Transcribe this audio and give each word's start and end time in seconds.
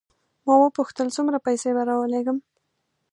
ما 0.45 0.53
وپوښتل 0.59 1.07
څومره 1.15 1.37
پیسې 1.45 1.69
به 1.75 1.83
راولېږم. 1.89 2.37